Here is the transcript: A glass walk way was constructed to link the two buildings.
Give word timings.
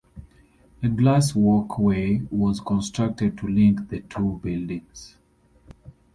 A 0.81 0.89
glass 0.89 1.35
walk 1.35 1.77
way 1.77 2.23
was 2.31 2.59
constructed 2.59 3.37
to 3.37 3.47
link 3.47 3.87
the 3.89 3.99
two 4.01 4.39
buildings. 4.43 5.15